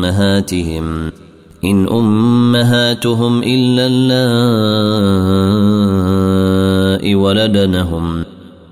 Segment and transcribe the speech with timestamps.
[0.00, 1.12] أمهاتهم
[1.64, 4.24] إن أمهاتهم إلا اللائي
[7.14, 8.24] ولدنهم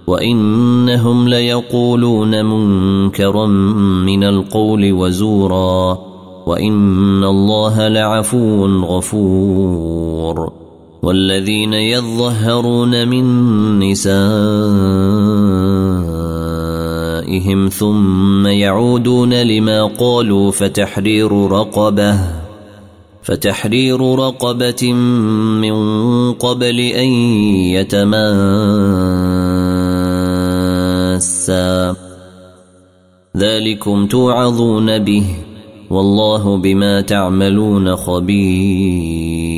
[0.07, 3.47] وإنهم ليقولون منكرا
[4.07, 5.99] من القول وزورا
[6.47, 10.53] وإن الله لعفو غفور.
[11.03, 13.25] والذين يظهرون من
[13.79, 15.58] نسائهم
[17.69, 22.19] ثم يعودون لما قالوا فتحرير رقبه
[23.23, 24.93] فتحرير رقبة
[25.63, 25.77] من
[26.33, 27.09] قبل أن
[27.77, 28.49] يتماسا
[33.37, 35.25] ذلكم توعظون به
[35.91, 39.58] والله بما تعملون خبير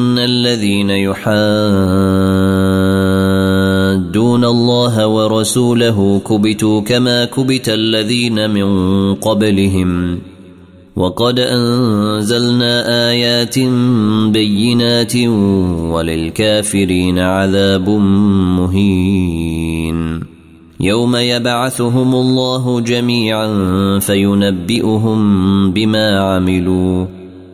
[0.41, 1.21] الذين يحادون
[4.45, 8.69] الله ورسوله كبتوا كما كبت الذين من
[9.15, 10.19] قبلهم
[10.95, 12.73] وقد أنزلنا
[13.09, 13.59] آيات
[14.33, 15.15] بينات
[15.93, 17.89] وللكافرين عذاب
[18.59, 20.23] مهين
[20.79, 23.49] يوم يبعثهم الله جميعا
[23.99, 25.21] فينبئهم
[25.71, 27.20] بما عملوا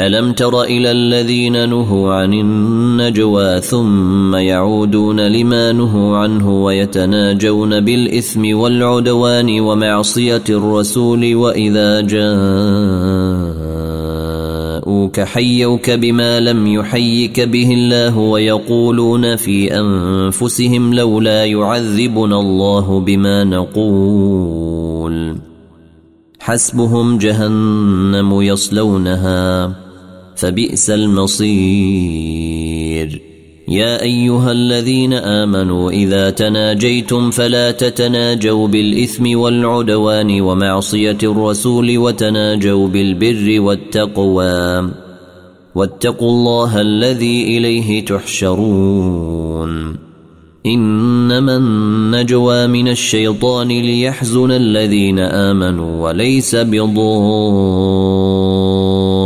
[0.00, 9.60] ألم تر إلى الذين نهوا عن النجوى ثم يعودون لما نهوا عنه ويتناجون بالإثم والعدوان
[9.60, 12.00] ومعصية الرسول وإذا
[14.80, 25.36] جاءوك حيوك بما لم يحيك به الله ويقولون في أنفسهم لولا يعذبنا الله بما نقول.
[26.38, 29.83] حسبهم جهنم يصلونها.
[30.36, 32.34] فبئس المصير.
[33.68, 44.90] يا أيها الذين آمنوا إذا تناجيتم فلا تتناجوا بالإثم والعدوان ومعصية الرسول وتناجوا بالبر والتقوى.
[45.74, 49.96] واتقوا الله الذي إليه تحشرون.
[50.66, 56.56] إنما النجوى من الشيطان ليحزن الذين آمنوا وليس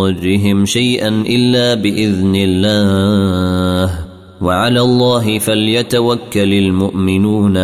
[0.08, 3.94] بضارهم شيئا الا باذن الله
[4.40, 7.56] وعلى الله فليتوكل المؤمنون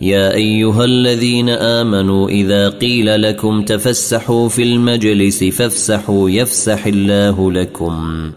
[0.00, 8.30] يا ايها الذين امنوا اذا قيل لكم تفسحوا في المجلس فافسحوا يفسح الله لكم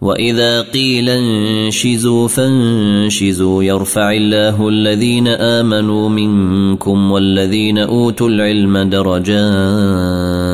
[0.00, 10.53] واذا قيل انشزوا فانشزوا يرفع الله الذين امنوا منكم والذين اوتوا العلم درجات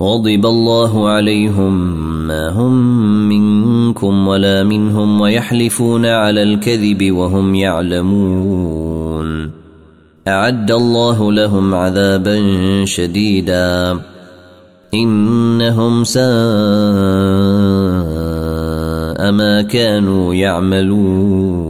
[0.00, 2.72] غضب الله عليهم ما هم
[3.28, 9.50] منكم ولا منهم ويحلفون على الكذب وهم يعلمون.
[10.28, 12.40] أعد الله لهم عذابا
[12.84, 14.00] شديدا.
[14.94, 16.22] إنهم ساء
[19.32, 21.69] ما كانوا يعملون.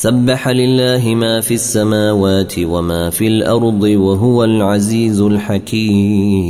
[0.00, 6.40] سبح لله ما في السماوات وما في الأرض وهو العزيز الحكيم.